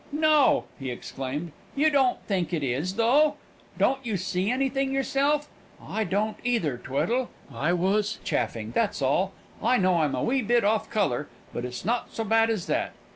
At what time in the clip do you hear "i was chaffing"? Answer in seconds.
7.53-8.71